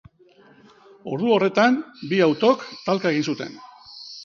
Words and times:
Ordu 1.17 1.35
horretan, 1.35 1.77
bi 2.15 2.23
autok 2.29 2.65
talka 2.89 3.15
egin 3.15 3.31
zuten. 3.35 3.57